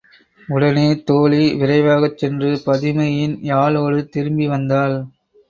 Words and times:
உடனே 0.49 0.85
தோழி 1.01 1.53
விரைவாகச் 1.55 2.17
சென்று 2.17 2.49
பதுமையின் 2.65 3.37
யாழோடு 3.43 4.01
திரும்பி 4.09 4.47
வந்தாள். 4.47 4.97